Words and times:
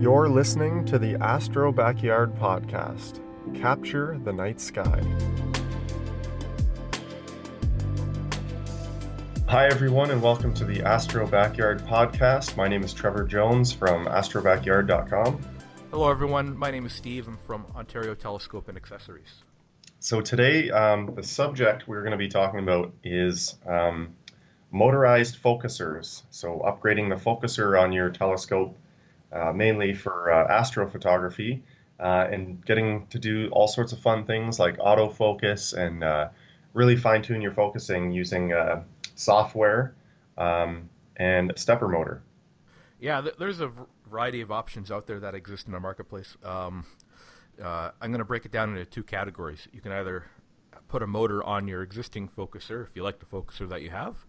You're 0.00 0.30
listening 0.30 0.86
to 0.86 0.98
the 0.98 1.16
Astro 1.16 1.70
Backyard 1.72 2.34
Podcast. 2.36 3.20
Capture 3.54 4.18
the 4.24 4.32
night 4.32 4.58
sky. 4.58 5.04
Hi, 9.46 9.66
everyone, 9.66 10.10
and 10.10 10.22
welcome 10.22 10.54
to 10.54 10.64
the 10.64 10.80
Astro 10.84 11.26
Backyard 11.26 11.82
Podcast. 11.82 12.56
My 12.56 12.66
name 12.66 12.82
is 12.82 12.94
Trevor 12.94 13.24
Jones 13.24 13.74
from 13.74 14.06
astrobackyard.com. 14.06 15.38
Hello, 15.90 16.10
everyone. 16.10 16.56
My 16.56 16.70
name 16.70 16.86
is 16.86 16.94
Steve. 16.94 17.28
I'm 17.28 17.36
from 17.36 17.66
Ontario 17.76 18.14
Telescope 18.14 18.68
and 18.68 18.78
Accessories. 18.78 19.42
So, 19.98 20.22
today, 20.22 20.70
um, 20.70 21.12
the 21.14 21.22
subject 21.22 21.86
we're 21.86 22.00
going 22.00 22.12
to 22.12 22.16
be 22.16 22.28
talking 22.28 22.60
about 22.60 22.94
is 23.04 23.56
um, 23.66 24.14
motorized 24.72 25.42
focusers. 25.42 26.22
So, 26.30 26.60
upgrading 26.60 27.10
the 27.10 27.22
focuser 27.22 27.78
on 27.78 27.92
your 27.92 28.08
telescope, 28.08 28.78
uh, 29.32 29.52
mainly 29.52 29.94
for 29.94 30.32
uh, 30.32 30.48
astrophotography, 30.48 31.60
uh, 31.98 32.26
and 32.30 32.64
getting 32.64 33.06
to 33.08 33.18
do 33.18 33.48
all 33.52 33.68
sorts 33.68 33.92
of 33.92 33.98
fun 34.00 34.24
things 34.24 34.58
like 34.58 34.76
autofocus 34.78 35.76
and 35.76 36.02
uh, 36.02 36.28
really 36.74 36.96
fine 36.96 37.22
tune 37.22 37.40
your 37.40 37.52
focusing 37.52 38.10
using 38.10 38.52
uh, 38.52 38.82
software 39.14 39.94
um, 40.38 40.88
and 41.16 41.52
stepper 41.56 41.88
motor. 41.88 42.22
Yeah, 42.98 43.20
th- 43.20 43.36
there's 43.38 43.60
a 43.60 43.70
variety 44.08 44.40
of 44.40 44.50
options 44.50 44.90
out 44.90 45.06
there 45.06 45.20
that 45.20 45.34
exist 45.34 45.66
in 45.66 45.72
the 45.72 45.80
marketplace. 45.80 46.36
Um, 46.42 46.86
I'm 47.62 48.10
going 48.10 48.18
to 48.18 48.24
break 48.24 48.46
it 48.46 48.52
down 48.52 48.70
into 48.70 48.86
two 48.86 49.02
categories. 49.02 49.68
You 49.72 49.82
can 49.82 49.92
either 49.92 50.24
put 50.88 51.02
a 51.02 51.06
motor 51.06 51.44
on 51.44 51.68
your 51.68 51.82
existing 51.82 52.28
focuser 52.28 52.86
if 52.86 52.96
you 52.96 53.02
like 53.02 53.20
the 53.20 53.26
focuser 53.26 53.68
that 53.68 53.82
you 53.82 53.90
have, 53.90 54.24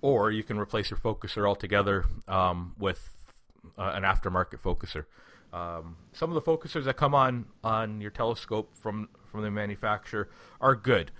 or 0.00 0.30
you 0.30 0.42
can 0.42 0.58
replace 0.58 0.90
your 0.90 0.98
focuser 0.98 1.46
altogether 1.46 2.06
um, 2.26 2.74
with 2.78 3.17
uh, 3.76 3.92
an 3.94 4.02
aftermarket 4.02 4.60
focuser. 4.60 5.04
Um, 5.52 5.96
some 6.12 6.30
of 6.30 6.34
the 6.34 6.42
focusers 6.42 6.84
that 6.84 6.96
come 6.96 7.14
on 7.14 7.46
on 7.64 8.00
your 8.00 8.10
telescope 8.10 8.76
from 8.76 9.08
from 9.30 9.42
the 9.42 9.50
manufacturer 9.50 10.28
are 10.60 10.74
good 10.74 11.10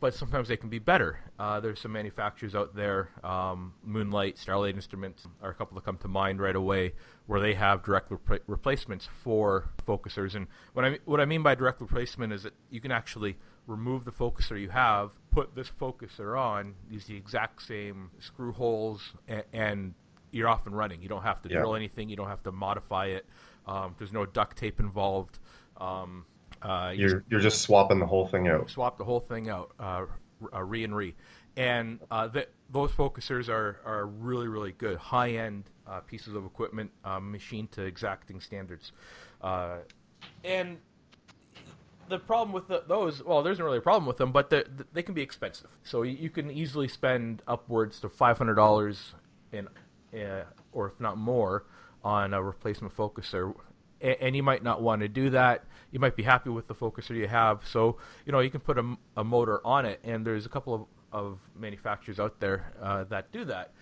but 0.00 0.14
sometimes 0.14 0.48
they 0.48 0.56
can 0.56 0.68
be 0.68 0.78
better. 0.78 1.20
Uh, 1.38 1.60
there's 1.60 1.80
some 1.80 1.92
manufacturers 1.92 2.54
out 2.54 2.74
there, 2.74 3.10
um, 3.24 3.74
Moonlight, 3.82 4.38
Starlight 4.38 4.74
Instruments 4.74 5.26
are 5.42 5.50
a 5.50 5.54
couple 5.54 5.74
that 5.74 5.84
come 5.84 5.98
to 5.98 6.08
mind 6.08 6.40
right 6.40 6.54
away, 6.54 6.92
where 7.26 7.40
they 7.40 7.54
have 7.54 7.82
direct 7.82 8.10
rep- 8.10 8.42
replacements 8.46 9.08
for 9.22 9.70
focusers. 9.86 10.34
And 10.34 10.46
what 10.72 10.84
I 10.84 10.98
what 11.04 11.20
I 11.20 11.24
mean 11.24 11.42
by 11.42 11.54
direct 11.54 11.80
replacement 11.80 12.32
is 12.32 12.44
that 12.44 12.54
you 12.70 12.80
can 12.80 12.92
actually 12.92 13.36
remove 13.66 14.04
the 14.04 14.12
focuser 14.12 14.60
you 14.60 14.70
have, 14.70 15.12
put 15.30 15.54
this 15.54 15.70
focuser 15.80 16.38
on, 16.38 16.74
use 16.88 17.06
the 17.06 17.16
exact 17.16 17.62
same 17.62 18.10
screw 18.18 18.52
holes, 18.52 19.14
and, 19.26 19.44
and 19.52 19.94
you're 20.30 20.48
off 20.48 20.66
and 20.66 20.76
running. 20.76 21.02
You 21.02 21.08
don't 21.08 21.22
have 21.22 21.42
to 21.42 21.48
yeah. 21.48 21.58
drill 21.58 21.74
anything. 21.74 22.08
You 22.08 22.16
don't 22.16 22.28
have 22.28 22.42
to 22.44 22.52
modify 22.52 23.06
it. 23.06 23.26
Um, 23.66 23.94
there's 23.98 24.12
no 24.12 24.26
duct 24.26 24.56
tape 24.56 24.80
involved. 24.80 25.38
Um, 25.76 26.24
uh, 26.62 26.92
you're 26.94 27.24
you're 27.30 27.40
just 27.40 27.62
swapping 27.62 27.98
the 27.98 28.06
whole 28.06 28.26
thing 28.26 28.48
out. 28.48 28.68
Swap 28.70 28.98
the 28.98 29.04
whole 29.04 29.20
thing 29.20 29.48
out, 29.48 29.72
uh, 29.78 30.06
uh, 30.52 30.62
re 30.62 30.84
and 30.84 30.94
re, 30.94 31.14
and 31.56 32.00
uh, 32.10 32.28
those 32.70 32.90
focusers 32.90 33.48
are 33.48 33.80
are 33.84 34.06
really 34.06 34.48
really 34.48 34.72
good, 34.72 34.96
high 34.96 35.30
end 35.30 35.64
uh, 35.86 36.00
pieces 36.00 36.34
of 36.34 36.44
equipment, 36.44 36.90
um, 37.04 37.30
machine 37.30 37.68
to 37.68 37.82
exacting 37.82 38.40
standards, 38.40 38.92
uh, 39.42 39.76
and 40.42 40.78
the 42.08 42.18
problem 42.18 42.52
with 42.52 42.68
the, 42.68 42.82
those, 42.86 43.22
well, 43.22 43.42
there 43.42 43.52
isn't 43.52 43.64
really 43.64 43.78
a 43.78 43.82
problem 43.82 44.06
with 44.06 44.16
them, 44.16 44.32
but 44.32 44.50
the, 44.50 44.64
the, 44.76 44.86
they 44.92 45.02
can 45.02 45.14
be 45.14 45.22
expensive. 45.22 45.68
So 45.84 46.02
you, 46.02 46.16
you, 46.16 46.30
can 46.30 46.50
easily 46.50 46.88
spend 46.88 47.42
upwards 47.46 48.00
to 48.00 48.08
five 48.08 48.38
hundred 48.38 48.54
dollars 48.54 49.12
in, 49.52 49.68
or 50.72 50.88
if 50.88 51.00
not 51.00 51.16
more, 51.16 51.64
on 52.04 52.32
a 52.32 52.42
replacement 52.42 52.96
focuser 52.96 53.54
and 54.00 54.36
you 54.36 54.42
might 54.42 54.62
not 54.62 54.80
want 54.82 55.02
to 55.02 55.08
do 55.08 55.30
that. 55.30 55.64
You 55.90 55.98
might 55.98 56.16
be 56.16 56.22
happy 56.22 56.50
with 56.50 56.68
the 56.68 56.74
focuser 56.74 57.16
you 57.16 57.28
have, 57.28 57.66
so 57.66 57.96
you 58.26 58.32
know 58.32 58.40
you 58.40 58.50
can 58.50 58.60
put 58.60 58.78
a, 58.78 58.96
a 59.16 59.24
motor 59.24 59.60
on 59.66 59.86
it. 59.86 60.00
And 60.04 60.26
there's 60.26 60.46
a 60.46 60.48
couple 60.48 60.74
of, 60.74 60.82
of 61.12 61.38
manufacturers 61.56 62.20
out 62.20 62.38
there 62.40 62.72
uh, 62.80 63.04
that 63.04 63.32
do 63.32 63.44
that. 63.46 63.72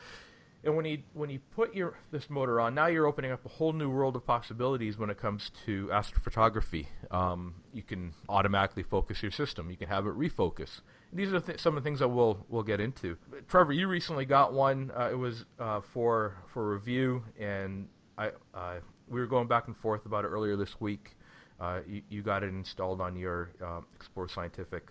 And 0.66 0.74
when 0.74 0.84
you 0.84 0.98
when 1.14 1.30
you 1.30 1.38
put 1.54 1.76
your 1.76 1.96
this 2.10 2.28
motor 2.28 2.60
on, 2.60 2.74
now 2.74 2.88
you're 2.88 3.06
opening 3.06 3.30
up 3.30 3.46
a 3.46 3.48
whole 3.48 3.72
new 3.72 3.88
world 3.88 4.16
of 4.16 4.26
possibilities 4.26 4.98
when 4.98 5.10
it 5.10 5.16
comes 5.16 5.52
to 5.64 5.86
astrophotography. 5.92 6.86
Um, 7.12 7.54
you 7.72 7.84
can 7.84 8.12
automatically 8.28 8.82
focus 8.82 9.22
your 9.22 9.30
system. 9.30 9.70
You 9.70 9.76
can 9.76 9.86
have 9.86 10.06
it 10.06 10.14
refocus. 10.14 10.80
These 11.12 11.32
are 11.32 11.38
th- 11.38 11.60
some 11.60 11.76
of 11.76 11.84
the 11.84 11.86
things 11.86 12.00
that 12.00 12.08
we'll 12.08 12.44
we'll 12.48 12.64
get 12.64 12.80
into. 12.80 13.16
Trevor, 13.46 13.74
you 13.74 13.86
recently 13.86 14.24
got 14.24 14.52
one. 14.52 14.90
Uh, 14.98 15.08
it 15.12 15.14
was 15.14 15.44
uh, 15.60 15.82
for 15.92 16.36
for 16.52 16.72
review, 16.72 17.22
and 17.38 17.86
I 18.18 18.32
uh, 18.52 18.80
we 19.08 19.20
were 19.20 19.28
going 19.28 19.46
back 19.46 19.68
and 19.68 19.76
forth 19.76 20.04
about 20.04 20.24
it 20.24 20.28
earlier 20.28 20.56
this 20.56 20.80
week. 20.80 21.16
Uh, 21.60 21.78
you, 21.86 22.02
you, 22.08 22.22
got 22.22 22.42
it 22.42 22.48
installed 22.48 23.00
on 23.00 23.16
your 23.16 23.52
uh, 23.64 23.80
Explore 23.94 24.28
Scientific. 24.28 24.88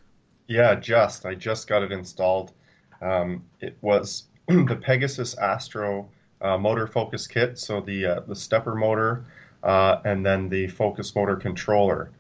Yeah, 0.48 0.74
just 0.74 1.26
I 1.26 1.36
just 1.36 1.68
got 1.68 1.84
it 1.84 1.92
installed. 1.92 2.54
Um, 3.02 3.44
it 3.60 3.78
was 3.82 4.24
the 4.48 4.76
Pegasus 4.76 5.36
Astro 5.36 6.10
uh, 6.42 6.58
motor 6.58 6.88
focus 6.88 7.28
kit, 7.28 7.58
so 7.58 7.82
the 7.82 8.06
uh, 8.06 8.20
the 8.22 8.36
stepper 8.36 8.76
motor, 8.76 9.26
uh, 9.64 10.02
and 10.06 10.26
then 10.26 10.50
the 10.50 10.68
focus 10.68 11.16
motor 11.16 11.36
controller. 11.36 12.12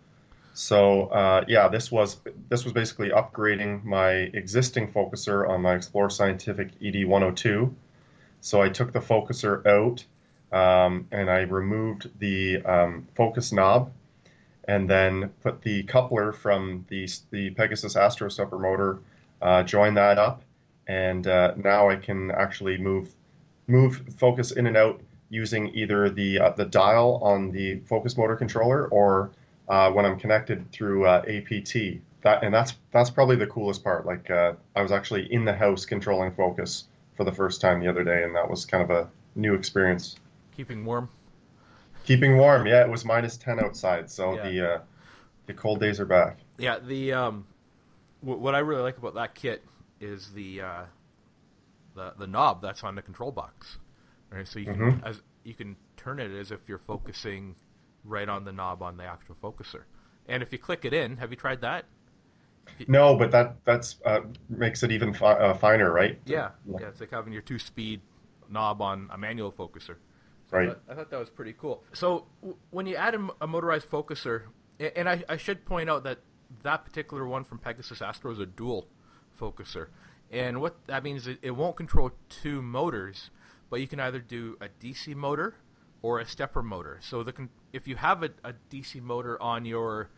So 0.55 1.07
uh, 1.07 1.43
yeah, 1.47 1.67
this 1.67 1.91
was 1.91 2.17
this 2.49 2.63
was 2.63 2.73
basically 2.73 3.09
upgrading 3.09 3.83
my 3.83 4.11
existing 4.11 4.91
focuser 4.91 5.47
on 5.47 5.61
my 5.61 5.75
Explore 5.75 6.09
Scientific 6.09 6.79
ED102. 6.79 7.73
So 8.41 8.61
I 8.61 8.69
took 8.69 8.93
the 8.93 9.01
focuser 9.01 9.65
out 9.65 10.05
um, 10.51 11.07
and 11.11 11.29
I 11.29 11.41
removed 11.41 12.09
the 12.19 12.61
um, 12.63 13.07
focus 13.15 13.51
knob 13.51 13.91
and 14.67 14.89
then 14.89 15.29
put 15.43 15.61
the 15.61 15.83
coupler 15.83 16.31
from 16.31 16.85
the, 16.87 17.07
the 17.31 17.49
Pegasus 17.51 17.95
Astro 17.95 18.29
stepper 18.29 18.57
motor, 18.57 18.99
uh, 19.41 19.63
join 19.63 19.93
that 19.95 20.17
up, 20.17 20.41
and 20.87 21.27
uh, 21.27 21.53
now 21.57 21.89
I 21.89 21.95
can 21.95 22.31
actually 22.31 22.77
move 22.77 23.13
move 23.67 24.03
focus 24.17 24.51
in 24.51 24.67
and 24.67 24.77
out 24.77 25.01
using 25.29 25.73
either 25.73 26.09
the 26.09 26.39
uh, 26.39 26.49
the 26.51 26.65
dial 26.65 27.19
on 27.23 27.51
the 27.51 27.79
focus 27.79 28.17
motor 28.17 28.35
controller 28.35 28.87
or 28.87 29.31
uh, 29.67 29.89
when 29.91 30.05
I'm 30.05 30.19
connected 30.19 30.71
through 30.71 31.05
uh, 31.05 31.23
APT. 31.27 32.01
That 32.21 32.43
and 32.43 32.53
that's 32.53 32.75
that's 32.91 33.09
probably 33.09 33.35
the 33.35 33.47
coolest 33.47 33.83
part. 33.83 34.05
Like 34.05 34.29
uh, 34.29 34.53
I 34.75 34.81
was 34.81 34.91
actually 34.91 35.31
in 35.31 35.45
the 35.45 35.53
house 35.53 35.85
controlling 35.85 36.31
focus 36.31 36.85
for 37.15 37.23
the 37.23 37.31
first 37.31 37.61
time 37.61 37.79
the 37.79 37.87
other 37.87 38.03
day, 38.03 38.23
and 38.23 38.35
that 38.35 38.49
was 38.49 38.65
kind 38.65 38.83
of 38.83 38.89
a 38.89 39.09
new 39.35 39.53
experience. 39.53 40.15
Keeping 40.55 40.85
warm. 40.85 41.09
Keeping 42.05 42.37
warm. 42.37 42.67
Yeah, 42.67 42.81
it 42.81 42.89
was 42.89 43.05
minus 43.05 43.37
ten 43.37 43.59
outside, 43.59 44.09
so 44.09 44.35
yeah. 44.35 44.49
the 44.49 44.73
uh, 44.73 44.79
the 45.47 45.53
cold 45.53 45.79
days 45.79 45.99
are 45.99 46.05
back. 46.05 46.39
Yeah. 46.57 46.79
The 46.79 47.13
um, 47.13 47.45
w- 48.21 48.39
what 48.39 48.55
I 48.55 48.59
really 48.59 48.81
like 48.81 48.97
about 48.97 49.15
that 49.15 49.35
kit 49.35 49.63
is 49.99 50.31
the 50.33 50.61
uh, 50.61 50.83
the 51.95 52.13
the 52.17 52.27
knob 52.27 52.61
that's 52.61 52.83
on 52.83 52.95
the 52.95 53.01
control 53.01 53.31
box. 53.31 53.79
Right. 54.29 54.47
So 54.47 54.59
you 54.59 54.65
can 54.65 54.75
mm-hmm. 54.75 55.07
as 55.07 55.21
you 55.43 55.53
can 55.53 55.75
turn 55.97 56.19
it 56.19 56.31
as 56.31 56.51
if 56.51 56.67
you're 56.67 56.77
focusing 56.77 57.55
right 58.03 58.29
on 58.29 58.45
the 58.45 58.51
knob 58.51 58.81
on 58.81 58.97
the 58.97 59.03
actual 59.03 59.35
focuser. 59.35 59.83
And 60.27 60.41
if 60.41 60.51
you 60.51 60.57
click 60.57 60.85
it 60.85 60.93
in, 60.93 61.17
have 61.17 61.31
you 61.31 61.37
tried 61.37 61.61
that? 61.61 61.85
No, 62.87 63.15
but 63.15 63.31
that 63.31 63.57
that's 63.63 63.97
uh, 64.05 64.21
makes 64.49 64.83
it 64.83 64.91
even 64.91 65.13
fi- 65.13 65.33
uh, 65.33 65.53
finer, 65.53 65.91
right? 65.91 66.19
Yeah, 66.25 66.49
yeah. 66.67 66.87
It's 66.87 66.99
like 66.99 67.11
having 67.11 67.31
your 67.31 67.43
two-speed 67.43 68.01
knob 68.49 68.81
on 68.81 69.09
a 69.11 69.17
manual 69.17 69.51
focuser. 69.51 69.97
Right. 70.51 70.69
I 70.69 70.73
thought, 70.73 70.81
I 70.89 70.95
thought 70.95 71.09
that 71.11 71.19
was 71.19 71.29
pretty 71.29 71.53
cool. 71.53 71.83
So 71.93 72.25
w- 72.41 72.57
when 72.71 72.85
you 72.85 72.95
add 72.95 73.15
a, 73.15 73.27
a 73.41 73.47
motorized 73.47 73.89
focuser, 73.89 74.43
and 74.79 75.09
I, 75.09 75.23
I, 75.27 75.37
should 75.37 75.65
point 75.65 75.89
out 75.89 76.03
that 76.03 76.19
that 76.63 76.85
particular 76.85 77.27
one 77.27 77.43
from 77.43 77.57
Pegasus 77.59 78.01
Astro 78.01 78.31
is 78.31 78.39
a 78.39 78.45
dual 78.45 78.87
focuser, 79.39 79.87
and 80.31 80.61
what 80.61 80.75
that 80.87 81.03
means 81.03 81.27
is 81.27 81.37
it 81.41 81.51
won't 81.51 81.75
control 81.75 82.11
two 82.29 82.61
motors, 82.61 83.29
but 83.69 83.79
you 83.79 83.87
can 83.87 83.99
either 83.99 84.19
do 84.19 84.57
a 84.61 84.67
DC 84.83 85.15
motor 85.15 85.55
or 86.01 86.19
a 86.19 86.25
stepper 86.25 86.61
motor. 86.61 86.99
So 87.01 87.23
the 87.23 87.49
if 87.73 87.87
you 87.87 87.95
have 87.95 88.23
a, 88.23 88.29
a, 88.43 88.53
DC 88.71 89.01
motor 89.01 89.41
on 89.41 89.65
your 89.65 90.09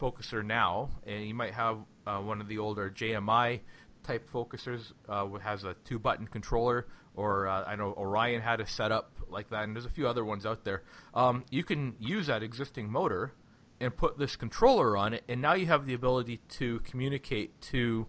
focuser 0.00 0.44
now, 0.44 0.90
and 1.06 1.26
you 1.26 1.34
might 1.34 1.52
have 1.54 1.78
uh, 2.06 2.18
one 2.20 2.40
of 2.40 2.48
the 2.48 2.58
older 2.58 2.90
JMI 2.90 3.60
type 4.02 4.30
focusers 4.32 4.92
uh, 5.08 5.26
has 5.38 5.64
a 5.64 5.74
two 5.84 5.98
button 5.98 6.26
controller, 6.26 6.86
or 7.14 7.48
uh, 7.48 7.64
I 7.64 7.76
know 7.76 7.92
Orion 7.98 8.40
had 8.40 8.60
a 8.60 8.66
setup 8.66 9.12
like 9.28 9.50
that, 9.50 9.64
and 9.64 9.74
there's 9.74 9.84
a 9.84 9.90
few 9.90 10.08
other 10.08 10.24
ones 10.24 10.46
out 10.46 10.64
there. 10.64 10.82
Um, 11.14 11.44
you 11.50 11.64
can 11.64 11.96
use 11.98 12.28
that 12.28 12.42
existing 12.42 12.90
motor 12.90 13.32
and 13.80 13.96
put 13.96 14.18
this 14.18 14.36
controller 14.36 14.96
on 14.96 15.12
it, 15.12 15.24
and 15.28 15.42
now 15.42 15.54
you 15.54 15.66
have 15.66 15.86
the 15.86 15.94
ability 15.94 16.40
to 16.48 16.80
communicate 16.80 17.60
to 17.60 18.06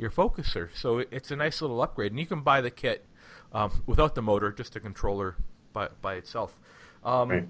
your 0.00 0.10
focuser. 0.10 0.70
So 0.74 0.98
it's 0.98 1.30
a 1.30 1.36
nice 1.36 1.60
little 1.60 1.80
upgrade, 1.82 2.12
and 2.12 2.18
you 2.18 2.26
can 2.26 2.40
buy 2.40 2.62
the 2.62 2.70
kit 2.70 3.04
um, 3.52 3.82
without 3.86 4.14
the 4.14 4.22
motor, 4.22 4.50
just 4.50 4.74
a 4.74 4.80
controller 4.80 5.36
by 5.72 5.88
by 6.00 6.14
itself. 6.14 6.58
Um, 7.04 7.28
right. 7.28 7.48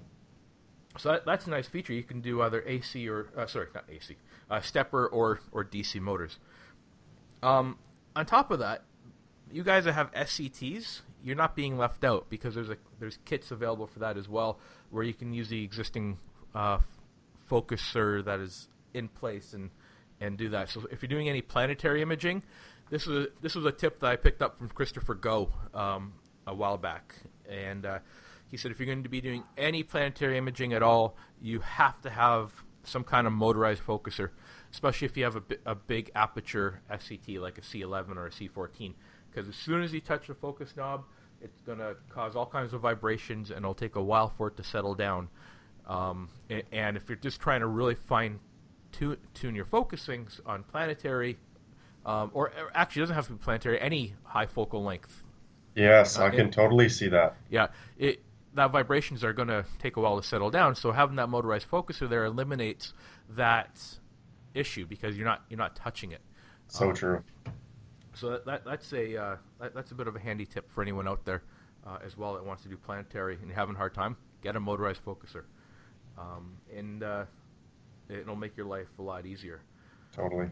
So 0.97 1.13
that, 1.13 1.25
that's 1.25 1.47
a 1.47 1.49
nice 1.49 1.67
feature. 1.67 1.93
You 1.93 2.03
can 2.03 2.19
do 2.19 2.41
either 2.41 2.61
AC 2.67 3.07
or 3.07 3.27
uh, 3.37 3.47
sorry, 3.47 3.67
not 3.73 3.85
AC, 3.89 4.17
uh, 4.49 4.59
stepper 4.59 5.07
or 5.07 5.39
or 5.53 5.63
DC 5.63 6.01
motors. 6.01 6.37
Um, 7.41 7.79
on 8.15 8.25
top 8.25 8.51
of 8.51 8.59
that, 8.59 8.83
you 9.49 9.63
guys 9.63 9.85
that 9.85 9.93
have 9.93 10.11
SCTs, 10.11 11.01
you're 11.23 11.37
not 11.37 11.55
being 11.55 11.77
left 11.77 12.03
out 12.03 12.29
because 12.29 12.53
there's 12.53 12.69
a 12.69 12.77
there's 12.99 13.17
kits 13.23 13.51
available 13.51 13.87
for 13.87 13.99
that 13.99 14.17
as 14.17 14.27
well, 14.27 14.59
where 14.89 15.03
you 15.03 15.13
can 15.13 15.33
use 15.33 15.47
the 15.47 15.63
existing 15.63 16.17
uh, 16.53 16.79
focuser 17.49 18.23
that 18.25 18.41
is 18.41 18.67
in 18.93 19.07
place 19.07 19.53
and 19.53 19.69
and 20.21 20.37
do 20.37 20.49
that. 20.49 20.69
So 20.69 20.87
if 20.91 21.01
you're 21.01 21.09
doing 21.09 21.27
any 21.27 21.41
planetary 21.41 22.01
imaging, 22.01 22.43
this 22.89 23.05
was 23.05 23.25
a, 23.25 23.27
this 23.41 23.55
was 23.55 23.65
a 23.65 23.71
tip 23.71 23.99
that 23.99 24.07
I 24.07 24.15
picked 24.15 24.41
up 24.41 24.57
from 24.57 24.69
Christopher 24.69 25.15
Go 25.15 25.51
um, 25.73 26.13
a 26.47 26.53
while 26.53 26.77
back, 26.77 27.15
and 27.49 27.85
uh, 27.85 27.99
he 28.47 28.57
said 28.57 28.71
if 28.71 28.79
you're 28.79 28.85
going 28.85 29.03
to 29.03 29.09
be 29.09 29.21
doing 29.21 29.43
any 29.57 29.83
planetary 29.83 30.37
imaging 30.37 30.73
at 30.73 30.83
all, 30.83 31.17
you 31.41 31.59
have 31.61 31.99
to 32.01 32.09
have 32.09 32.51
some 32.83 33.03
kind 33.03 33.27
of 33.27 33.33
motorized 33.33 33.81
focuser, 33.83 34.29
especially 34.71 35.05
if 35.05 35.17
you 35.17 35.23
have 35.23 35.35
a, 35.35 35.43
a 35.65 35.75
big 35.75 36.11
aperture 36.15 36.81
SCT 36.91 37.39
like 37.39 37.57
a 37.57 37.61
C11 37.61 38.15
or 38.15 38.27
a 38.27 38.31
C14, 38.31 38.93
because 39.29 39.49
as 39.49 39.55
soon 39.55 39.81
as 39.81 39.93
you 39.93 40.01
touch 40.01 40.27
the 40.27 40.35
focus 40.35 40.73
knob, 40.75 41.03
it's 41.41 41.61
going 41.61 41.79
to 41.79 41.95
cause 42.09 42.35
all 42.35 42.45
kinds 42.45 42.73
of 42.73 42.81
vibrations, 42.81 43.49
and 43.49 43.59
it'll 43.59 43.73
take 43.73 43.95
a 43.95 44.03
while 44.03 44.29
for 44.29 44.47
it 44.47 44.57
to 44.57 44.63
settle 44.63 44.93
down. 44.93 45.29
Um, 45.87 46.29
and, 46.49 46.63
and, 46.71 46.97
if 46.97 47.09
you're 47.09 47.15
just 47.15 47.41
trying 47.41 47.61
to 47.61 47.67
really 47.67 47.95
fine 47.95 48.39
tune, 48.91 49.17
tune 49.33 49.55
your 49.55 49.65
focusing 49.65 50.27
on 50.45 50.63
planetary, 50.63 51.37
um, 52.05 52.31
or, 52.33 52.47
or, 52.47 52.71
actually, 52.73 53.01
it 53.01 53.03
doesn't 53.03 53.15
have 53.15 53.27
to 53.27 53.33
be 53.33 53.37
planetary, 53.39 53.79
any 53.79 54.15
high 54.23 54.45
focal 54.45 54.83
length. 54.83 55.23
Yes, 55.75 56.19
uh, 56.19 56.25
I 56.25 56.29
can 56.29 56.47
it, 56.47 56.51
totally 56.51 56.89
see 56.89 57.07
that. 57.09 57.37
Yeah, 57.49 57.67
it 57.97 58.23
that 58.53 58.71
vibrations 58.71 59.23
are 59.23 59.33
going 59.33 59.47
to 59.47 59.65
take 59.79 59.95
a 59.95 60.01
while 60.01 60.19
to 60.19 60.27
settle 60.27 60.49
down. 60.49 60.75
So 60.75 60.91
having 60.91 61.15
that 61.15 61.29
motorized 61.29 61.69
focuser 61.69 62.09
there 62.09 62.25
eliminates 62.25 62.93
that 63.29 63.81
issue 64.53 64.85
because 64.85 65.15
you're 65.15 65.25
not 65.25 65.43
you're 65.49 65.57
not 65.57 65.75
touching 65.75 66.11
it. 66.11 66.21
So 66.67 66.89
um, 66.89 66.95
true. 66.95 67.23
So 68.13 68.31
that, 68.31 68.45
that 68.45 68.65
that's 68.65 68.91
a 68.93 69.17
uh, 69.17 69.35
that, 69.59 69.73
that's 69.73 69.91
a 69.91 69.95
bit 69.95 70.07
of 70.07 70.15
a 70.15 70.19
handy 70.19 70.45
tip 70.45 70.69
for 70.69 70.81
anyone 70.81 71.07
out 71.07 71.23
there 71.23 71.43
uh, 71.85 71.99
as 72.05 72.17
well 72.17 72.33
that 72.33 72.45
wants 72.45 72.63
to 72.63 72.69
do 72.69 72.77
planetary 72.77 73.35
and 73.35 73.47
you're 73.47 73.55
having 73.55 73.75
a 73.75 73.77
hard 73.77 73.93
time. 73.93 74.17
Get 74.43 74.55
a 74.55 74.59
motorized 74.59 75.05
focuser, 75.05 75.43
um, 76.17 76.53
and 76.75 77.03
uh, 77.03 77.25
it'll 78.11 78.35
make 78.35 78.55
your 78.57 78.65
life 78.65 78.87
a 78.99 79.01
lot 79.01 79.25
easier. 79.25 79.61
Totally. 80.15 80.49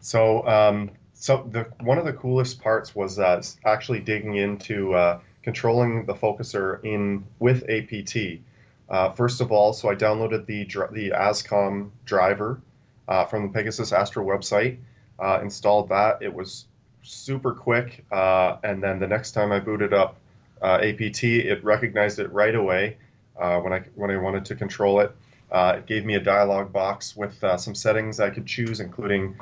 So 0.00 0.46
um, 0.46 0.90
so 1.14 1.48
the 1.50 1.66
one 1.80 1.98
of 1.98 2.04
the 2.04 2.12
coolest 2.12 2.60
parts 2.60 2.94
was 2.94 3.18
uh, 3.18 3.42
actually 3.64 4.00
digging 4.00 4.36
into 4.36 4.94
uh, 4.94 5.20
controlling 5.42 6.04
the 6.04 6.14
focuser 6.14 6.84
in 6.84 7.24
with 7.38 7.64
APT. 7.68 8.42
Uh, 8.88 9.10
first 9.12 9.40
of 9.40 9.50
all, 9.50 9.72
so 9.72 9.88
I 9.88 9.94
downloaded 9.94 10.46
the 10.46 10.64
the 10.92 11.10
ASCOM 11.10 11.90
driver 12.04 12.60
uh, 13.08 13.24
from 13.24 13.44
the 13.44 13.52
Pegasus 13.52 13.92
Astro 13.92 14.24
website, 14.24 14.78
uh, 15.18 15.40
installed 15.40 15.88
that. 15.88 16.18
It 16.20 16.34
was 16.34 16.66
super 17.02 17.52
quick, 17.52 18.04
uh, 18.12 18.58
and 18.62 18.82
then 18.82 18.98
the 18.98 19.06
next 19.06 19.32
time 19.32 19.52
I 19.52 19.60
booted 19.60 19.94
up 19.94 20.16
APT, 20.62 21.24
it 21.24 21.62
recognized 21.64 22.18
it 22.18 22.32
right 22.32 22.54
away 22.54 22.98
when 23.36 23.72
I 23.72 23.80
when 23.94 24.10
I 24.10 24.18
wanted 24.18 24.44
to 24.46 24.54
control 24.54 25.00
it. 25.00 25.14
It 25.54 25.86
gave 25.86 26.04
me 26.04 26.14
a 26.16 26.20
dialog 26.20 26.72
box 26.72 27.16
with 27.16 27.38
some 27.56 27.74
settings 27.74 28.20
I 28.20 28.30
could 28.30 28.46
choose, 28.46 28.80
including 28.80 29.36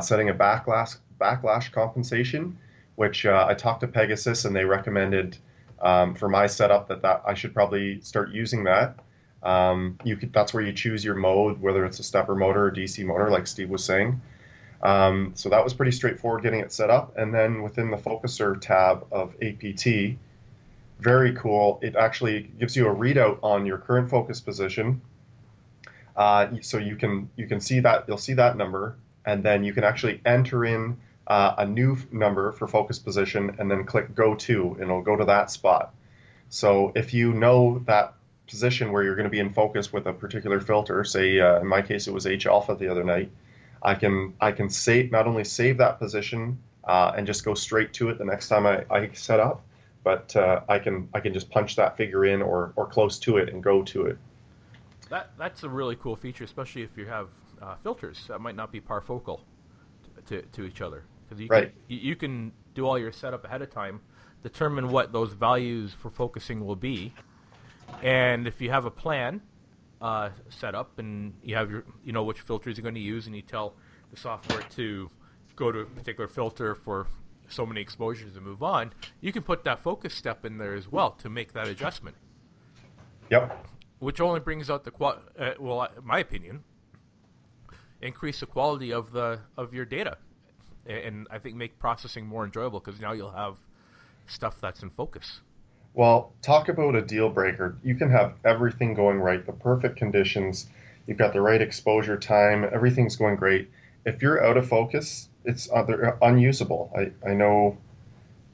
setting 0.00 0.28
a 0.30 0.34
backlash 0.34 0.96
backlash 1.20 1.72
compensation, 1.72 2.58
which 2.96 3.26
I 3.26 3.54
talked 3.54 3.80
to 3.80 3.88
Pegasus 3.88 4.44
and 4.44 4.56
they 4.56 4.64
recommended 4.64 5.36
um, 5.80 6.14
for 6.14 6.28
my 6.28 6.46
setup 6.46 6.88
that, 6.88 7.02
that 7.02 7.22
I 7.26 7.34
should 7.34 7.54
probably 7.54 8.00
start 8.00 8.30
using 8.30 8.64
that. 8.64 8.98
Um, 9.42 9.98
you 10.04 10.16
could, 10.16 10.32
that's 10.32 10.52
where 10.52 10.62
you 10.62 10.72
choose 10.72 11.04
your 11.04 11.14
mode, 11.14 11.60
whether 11.60 11.84
it's 11.84 12.00
a 12.00 12.02
stepper 12.02 12.34
motor 12.34 12.66
or 12.66 12.72
DC 12.72 13.04
motor, 13.04 13.30
like 13.30 13.46
Steve 13.46 13.70
was 13.70 13.84
saying. 13.84 14.20
Um, 14.82 15.32
so 15.34 15.48
that 15.48 15.62
was 15.62 15.74
pretty 15.74 15.92
straightforward 15.92 16.42
getting 16.42 16.60
it 16.60 16.72
set 16.72 16.90
up. 16.90 17.16
And 17.16 17.34
then 17.34 17.62
within 17.62 17.90
the 17.90 17.96
focuser 17.96 18.60
tab 18.60 19.06
of 19.12 19.34
APT, 19.42 20.16
very 21.00 21.34
cool. 21.34 21.78
It 21.82 21.94
actually 21.94 22.50
gives 22.58 22.76
you 22.76 22.88
a 22.88 22.94
readout 22.94 23.38
on 23.42 23.66
your 23.66 23.78
current 23.78 24.10
focus 24.10 24.40
position. 24.40 25.00
Uh, 26.18 26.48
so 26.62 26.78
you 26.78 26.96
can 26.96 27.30
you 27.36 27.46
can 27.46 27.60
see 27.60 27.78
that 27.78 28.04
you'll 28.08 28.18
see 28.18 28.34
that 28.34 28.56
number, 28.56 28.96
and 29.24 29.44
then 29.44 29.62
you 29.62 29.72
can 29.72 29.84
actually 29.84 30.20
enter 30.26 30.64
in 30.64 30.96
uh, 31.28 31.54
a 31.58 31.64
new 31.64 31.96
number 32.10 32.50
for 32.50 32.66
focus 32.66 32.98
position 32.98 33.54
and 33.58 33.70
then 33.70 33.84
click 33.84 34.14
go 34.16 34.34
to 34.34 34.72
and 34.72 34.82
it'll 34.82 35.02
go 35.02 35.14
to 35.14 35.26
that 35.26 35.48
spot. 35.48 35.94
So 36.48 36.90
if 36.96 37.14
you 37.14 37.32
know 37.34 37.82
that 37.86 38.14
position 38.48 38.90
where 38.90 39.04
you're 39.04 39.14
going 39.14 39.24
to 39.24 39.30
be 39.30 39.38
in 39.38 39.52
focus 39.52 39.92
with 39.92 40.06
a 40.06 40.12
particular 40.12 40.58
filter, 40.58 41.04
say 41.04 41.38
uh, 41.38 41.60
in 41.60 41.68
my 41.68 41.82
case 41.82 42.08
it 42.08 42.14
was 42.14 42.26
H 42.26 42.46
alpha 42.46 42.74
the 42.74 42.88
other 42.88 43.04
night, 43.04 43.30
I 43.80 43.94
can 43.94 44.34
I 44.40 44.50
can 44.50 44.70
save 44.70 45.12
not 45.12 45.28
only 45.28 45.44
save 45.44 45.78
that 45.78 46.00
position 46.00 46.58
uh, 46.82 47.12
and 47.16 47.28
just 47.28 47.44
go 47.44 47.54
straight 47.54 47.92
to 47.92 48.08
it 48.08 48.18
the 48.18 48.24
next 48.24 48.48
time 48.48 48.66
I, 48.66 48.84
I 48.90 49.10
set 49.12 49.38
up, 49.38 49.62
but 50.02 50.34
uh, 50.34 50.62
I 50.68 50.80
can 50.80 51.10
I 51.14 51.20
can 51.20 51.32
just 51.32 51.48
punch 51.48 51.76
that 51.76 51.96
figure 51.96 52.24
in 52.24 52.42
or, 52.42 52.72
or 52.74 52.86
close 52.86 53.20
to 53.20 53.36
it 53.36 53.50
and 53.50 53.62
go 53.62 53.82
to 53.84 54.06
it. 54.06 54.18
That 55.10 55.30
that's 55.38 55.62
a 55.62 55.68
really 55.68 55.96
cool 55.96 56.16
feature, 56.16 56.44
especially 56.44 56.82
if 56.82 56.96
you 56.96 57.06
have 57.06 57.28
uh, 57.60 57.76
filters 57.82 58.24
that 58.28 58.40
might 58.40 58.56
not 58.56 58.70
be 58.70 58.80
parfocal 58.80 59.40
to, 60.26 60.42
to 60.42 60.64
each 60.64 60.80
other 60.80 61.04
because 61.24 61.40
you 61.40 61.48
right. 61.48 61.72
can 61.88 61.98
you 61.98 62.16
can 62.16 62.52
do 62.74 62.86
all 62.86 62.98
your 62.98 63.12
setup 63.12 63.44
ahead 63.44 63.62
of 63.62 63.70
time, 63.70 64.00
determine 64.42 64.88
what 64.88 65.12
those 65.12 65.32
values 65.32 65.92
for 65.92 66.10
focusing 66.10 66.64
will 66.64 66.76
be, 66.76 67.12
and 68.02 68.46
if 68.46 68.60
you 68.60 68.70
have 68.70 68.84
a 68.84 68.90
plan 68.90 69.40
uh, 70.00 70.30
set 70.48 70.74
up 70.74 70.98
and 70.98 71.34
you 71.42 71.54
have 71.54 71.70
your 71.70 71.84
you 72.04 72.12
know 72.12 72.22
which 72.22 72.40
filters 72.40 72.76
you're 72.76 72.82
going 72.82 72.94
to 72.94 73.00
use, 73.00 73.26
and 73.26 73.34
you 73.34 73.42
tell 73.42 73.74
the 74.10 74.16
software 74.16 74.62
to 74.62 75.10
go 75.56 75.72
to 75.72 75.80
a 75.80 75.86
particular 75.86 76.28
filter 76.28 76.74
for 76.74 77.06
so 77.48 77.64
many 77.66 77.80
exposures 77.80 78.36
and 78.36 78.44
move 78.44 78.62
on, 78.62 78.92
you 79.20 79.32
can 79.32 79.42
put 79.42 79.64
that 79.64 79.80
focus 79.80 80.14
step 80.14 80.44
in 80.44 80.58
there 80.58 80.74
as 80.74 80.90
well 80.90 81.12
to 81.12 81.28
make 81.28 81.52
that 81.54 81.66
adjustment. 81.66 82.16
Yep. 83.30 83.66
Which 83.98 84.20
only 84.20 84.40
brings 84.40 84.70
out 84.70 84.84
the 84.84 84.90
qual. 84.90 85.18
Uh, 85.38 85.52
well, 85.58 85.82
in 85.84 86.04
my 86.04 86.20
opinion, 86.20 86.62
increase 88.00 88.40
the 88.40 88.46
quality 88.46 88.92
of 88.92 89.12
the 89.12 89.40
of 89.56 89.74
your 89.74 89.84
data 89.84 90.18
and 90.88 91.26
I 91.30 91.38
think 91.38 91.56
make 91.56 91.78
processing 91.78 92.26
more 92.26 92.44
enjoyable 92.44 92.80
because 92.80 93.00
now 93.00 93.12
you'll 93.12 93.30
have 93.30 93.56
stuff 94.26 94.60
that's 94.60 94.82
in 94.82 94.90
focus. 94.90 95.40
Well, 95.94 96.32
talk 96.42 96.68
about 96.68 96.94
a 96.94 97.02
deal 97.02 97.28
breaker. 97.28 97.76
You 97.82 97.94
can 97.94 98.10
have 98.10 98.34
everything 98.44 98.94
going 98.94 99.18
right, 99.18 99.44
the 99.44 99.52
perfect 99.52 99.96
conditions. 99.96 100.66
You've 101.06 101.18
got 101.18 101.32
the 101.32 101.40
right 101.40 101.60
exposure 101.60 102.16
time. 102.16 102.64
Everything's 102.64 103.16
going 103.16 103.36
great. 103.36 103.70
If 104.04 104.22
you're 104.22 104.44
out 104.44 104.56
of 104.56 104.68
focus, 104.68 105.28
it's 105.44 105.68
uh, 105.70 105.82
they're 105.82 106.18
unusable. 106.22 106.92
I, 106.96 107.28
I 107.28 107.34
know 107.34 107.78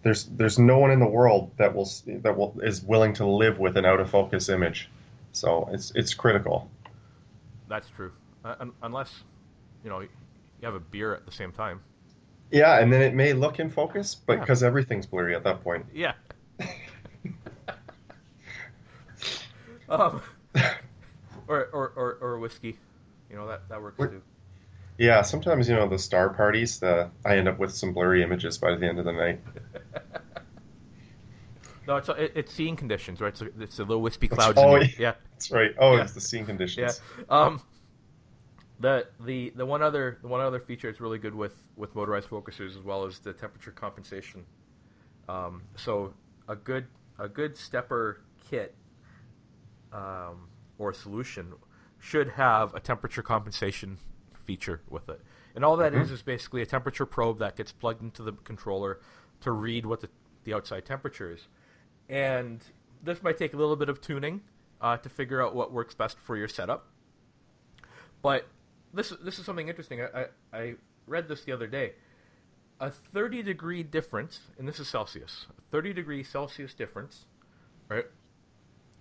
there's 0.03 0.25
there's 0.25 0.59
no 0.59 0.79
one 0.79 0.91
in 0.91 1.01
the 1.01 1.07
world 1.07 1.51
that 1.59 1.75
will 1.75 1.89
that 2.07 2.37
will 2.37 2.59
is 2.63 2.83
willing 2.83 3.15
to 3.15 3.27
live 3.27 3.59
with 3.59 3.77
an 3.77 3.85
out 3.85 4.01
of 4.01 4.11
focus 4.11 4.49
image. 4.49 4.89
So 5.35 5.69
it's 5.73 5.93
it's 5.95 6.15
critical. 6.15 6.71
That's 7.69 7.89
true. 7.91 8.13
Uh, 8.45 8.67
unless 8.83 9.13
you 9.83 9.91
know 9.91 10.01
you 10.01 10.09
have 10.63 10.75
a 10.75 10.81
beer 10.81 11.15
at 11.15 11.27
the 11.27 11.33
same 11.33 11.53
time. 11.53 11.81
Yeah, 12.51 12.79
and 12.79 12.93
then 12.93 13.03
it 13.03 13.15
may 13.15 13.33
look 13.33 13.59
in 13.59 13.69
focus, 13.69 14.15
but 14.15 14.41
because 14.41 14.63
yeah. 14.63 14.69
everything's 14.69 15.07
blurry 15.07 15.35
at 15.35 15.43
that 15.45 15.65
point. 15.65 15.87
Yeah. 15.93 16.13
um, 19.89 20.23
or, 21.49 21.65
or, 21.73 21.93
or, 21.97 22.19
or 22.21 22.39
whiskey. 22.39 22.79
You 23.29 23.37
know, 23.37 23.49
that, 23.49 23.69
that 23.69 23.83
works 23.83 23.99
too. 23.99 24.23
Yeah, 24.99 25.23
sometimes, 25.23 25.69
you 25.69 25.75
know, 25.75 25.89
the 25.89 25.99
star 25.99 26.29
parties, 26.29 26.79
the, 26.79 27.11
I 27.25 27.39
end 27.39 27.49
up 27.49 27.59
with 27.59 27.75
some 27.75 27.93
blurry 27.93 28.23
images 28.23 28.59
by 28.59 28.77
the 28.77 28.87
end 28.87 29.01
of 29.01 29.05
the 29.05 29.13
night. 29.13 29.41
No, 31.87 31.97
it's, 31.97 32.09
it's 32.17 32.53
seeing 32.53 32.77
conditions, 32.77 33.21
right? 33.21 33.37
So 33.37 33.49
it's 33.61 33.79
a 33.79 33.85
little 33.85 34.03
wispy 34.03 34.29
clouds. 34.29 34.59
Oh, 34.59 34.77
yeah. 34.77 34.89
yeah. 34.99 35.15
That's 35.33 35.51
right. 35.51 35.71
Oh, 35.79 35.97
yeah. 35.97 36.03
it's 36.03 36.13
the 36.13 36.21
seeing 36.21 36.47
conditions. 36.47 37.01
Yeah. 37.19 37.25
Um, 37.29 37.63
the 38.81 39.07
the 39.21 39.53
the 39.57 39.65
one 39.65 39.83
other 39.83 40.19
the 40.21 40.29
one 40.29 40.41
other 40.41 40.61
feature 40.61 40.91
that's 40.91 41.01
really 41.01 41.19
good 41.19 41.35
with 41.35 41.55
with 41.77 41.95
motorized 41.95 42.29
focusers 42.29 42.77
as 42.77 42.83
well 42.83 43.07
as 43.07 43.19
the 43.21 43.33
temperature 43.33 43.71
compensation. 43.71 44.45
Um, 45.29 45.63
so 45.77 46.13
a 46.49 46.57
good 46.57 46.87
a 47.19 47.29
good 47.29 47.57
stepper 47.57 48.21
kit 48.51 48.75
um, 49.93 50.49
or 50.79 50.93
solution 50.93 51.53
should 51.99 52.29
have 52.31 52.75
a 52.75 52.81
temperature 52.81 53.23
compensation 53.23 53.97
feature 54.45 54.83
with 54.91 55.09
it. 55.09 55.21
And 55.55 55.65
all 55.65 55.77
that 55.77 55.93
mm-hmm. 55.93 56.03
is 56.03 56.11
is 56.11 56.23
basically 56.23 56.63
a 56.63 56.67
temperature 56.67 57.07
probe 57.07 57.39
that 57.39 57.57
gets 57.57 57.73
plugged 57.73 58.03
into 58.03 58.23
the 58.23 58.33
controller 58.33 59.01
to 59.41 59.53
read 59.53 59.87
what 59.87 60.01
the, 60.01 60.09
the 60.45 60.53
outside 60.53 60.85
temperature 60.85 61.33
is. 61.33 61.47
And 62.09 62.63
this 63.03 63.23
might 63.23 63.39
take 63.39 63.55
a 63.55 63.57
little 63.57 63.77
bit 63.77 63.89
of 63.89 64.01
tuning 64.01 64.43
uh, 64.81 64.97
to 64.99 65.09
figure 65.09 65.43
out 65.43 65.55
what 65.55 65.73
works 65.73 65.95
best 65.95 66.19
for 66.19 66.37
your 66.37 66.49
setup. 66.49 66.87
But 68.23 68.47
this 68.93 69.13
this 69.23 69.39
is 69.39 69.45
something 69.45 69.69
interesting. 69.69 70.01
I, 70.03 70.27
I, 70.53 70.59
I 70.59 70.75
read 71.07 71.29
this 71.29 71.45
the 71.45 71.53
other 71.53 71.67
day. 71.67 71.93
A 72.81 72.91
30 72.91 73.43
degree 73.43 73.83
difference, 73.83 74.41
and 74.59 74.67
this 74.67 74.81
is 74.81 74.89
Celsius, 74.89 75.47
a 75.57 75.63
30 75.71 75.93
degree 75.93 76.23
Celsius 76.23 76.75
difference, 76.75 77.27
right, 77.89 78.07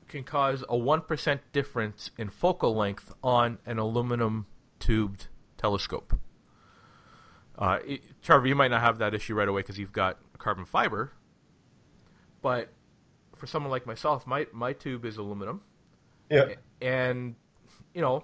can 0.07 0.23
cause 0.23 0.61
a 0.63 0.75
1% 0.75 1.39
difference 1.51 2.11
in 2.17 2.29
focal 2.29 2.75
length 2.75 3.11
on 3.23 3.57
an 3.65 3.79
aluminum 3.79 4.45
tubed 4.79 5.27
telescope. 5.57 6.19
Uh, 7.57 7.79
it, 7.85 8.21
Trevor, 8.21 8.47
you 8.47 8.55
might 8.55 8.69
not 8.69 8.81
have 8.81 8.99
that 8.99 9.13
issue 9.13 9.33
right 9.33 9.47
away 9.47 9.61
because 9.61 9.79
you've 9.79 9.91
got 9.91 10.19
carbon 10.37 10.65
fiber, 10.65 11.13
but 12.41 12.69
for 13.43 13.47
someone 13.47 13.69
like 13.71 13.85
myself, 13.85 14.25
my 14.25 14.47
my 14.53 14.71
tube 14.71 15.03
is 15.03 15.17
aluminum. 15.17 15.59
Yeah. 16.29 16.53
And 16.81 17.35
you 17.93 17.99
know, 17.99 18.23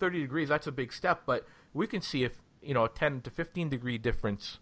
30 0.00 0.20
degrees 0.20 0.50
that's 0.50 0.66
a 0.66 0.72
big 0.72 0.92
step, 0.92 1.22
but 1.24 1.46
we 1.72 1.86
can 1.86 2.02
see 2.02 2.24
if 2.24 2.32
you 2.60 2.74
know 2.74 2.84
a 2.84 2.90
10 2.90 3.22
to 3.22 3.30
15 3.30 3.70
degree 3.70 3.96
difference 3.96 4.58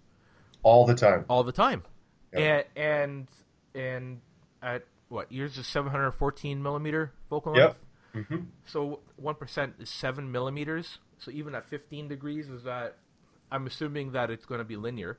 all 0.62 0.86
the 0.86 0.94
time. 0.94 1.24
all 1.28 1.42
the 1.42 1.50
time. 1.50 1.82
Yeah. 2.32 2.62
And 2.76 2.76
and 2.76 3.28
and 3.74 4.20
at 4.62 4.84
what 5.08 5.32
yours 5.32 5.58
is 5.58 5.66
714 5.66 6.62
millimeter 6.62 7.12
focal 7.28 7.56
Yep. 7.56 7.76
length. 8.14 8.28
hmm 8.28 8.36
So 8.66 9.00
one 9.16 9.34
percent 9.34 9.74
is 9.80 9.90
seven 9.90 10.30
millimeters. 10.30 10.98
So 11.18 11.32
even 11.32 11.56
at 11.56 11.68
15 11.68 12.06
degrees, 12.06 12.48
is 12.48 12.62
that? 12.62 12.98
I'm 13.50 13.66
assuming 13.66 14.12
that 14.12 14.30
it's 14.30 14.46
going 14.46 14.58
to 14.60 14.64
be 14.64 14.76
linear. 14.76 15.18